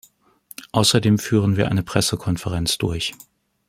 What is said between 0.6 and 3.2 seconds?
Außerdem führen wir eine Pressekonferenz durch.